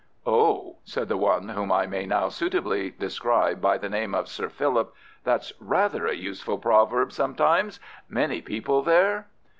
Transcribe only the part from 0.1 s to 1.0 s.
"Oh,"